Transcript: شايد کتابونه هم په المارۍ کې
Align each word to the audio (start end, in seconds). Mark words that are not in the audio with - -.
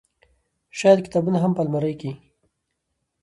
شايد 0.79 0.99
کتابونه 1.05 1.37
هم 1.43 1.51
په 1.55 1.61
المارۍ 1.63 1.93
کې 2.01 2.11